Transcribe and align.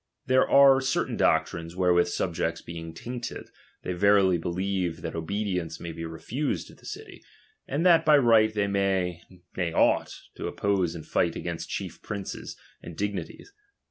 There 0.25 0.49
are 0.49 0.81
certain 0.81 1.15
doctrines 1.15 1.75
wherewith 1.75 2.07
subjects 2.07 2.59
being 2.63 2.91
tainted, 2.91 3.51
they 3.83 3.93
verily 3.93 4.39
believe 4.39 5.03
that 5.03 5.13
obedience 5.13 5.79
may 5.79 5.91
be 5.91 6.05
refused 6.05 6.69
to 6.69 6.73
the 6.73 6.81
uty, 6.95 7.21
and 7.67 7.85
that 7.85 8.03
by 8.03 8.17
right 8.17 8.51
they 8.51 8.65
may, 8.65 9.21
nay 9.55 9.71
ought, 9.71 10.11
to 10.37 10.47
oppose 10.47 10.95
and 10.95 11.05
fight 11.05 11.35
against 11.35 11.69
chief 11.69 12.01
princes 12.01 12.57
and 12.81 12.97
dignities. 12.97 13.53